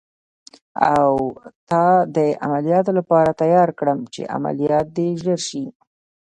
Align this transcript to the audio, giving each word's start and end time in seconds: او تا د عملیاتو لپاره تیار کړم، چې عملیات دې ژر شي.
او 0.95 1.13
تا 1.69 1.85
د 2.15 2.17
عملیاتو 2.45 2.91
لپاره 2.99 3.31
تیار 3.41 3.69
کړم، 3.79 3.99
چې 4.13 4.31
عملیات 4.37 4.87
دې 4.97 5.07
ژر 5.23 5.39
شي. 5.47 5.65